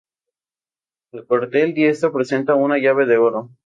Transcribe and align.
El 1.11 1.27
cuartel 1.27 1.75
diestro 1.75 2.11
presenta 2.11 2.55
una 2.55 2.79
llave 2.79 3.05
de 3.05 3.17
oro. 3.17 3.51